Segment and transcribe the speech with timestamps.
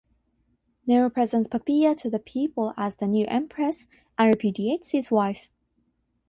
[0.87, 3.85] Nero presents Poppea to the people as the new empress
[4.17, 5.51] and repudiates his wife.